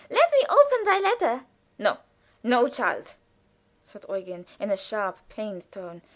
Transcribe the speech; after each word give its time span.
"Let 0.09 0.31
me 0.31 0.43
open 0.49 0.83
thy 0.83 0.97
letter!" 0.99 1.45
"No, 1.77 1.99
no, 2.41 2.67
child!" 2.67 3.13
said 3.83 4.03
Eugen, 4.09 4.47
in 4.59 4.71
a 4.71 4.75
sharp, 4.75 5.19
pained 5.29 5.71
tone. 5.71 6.01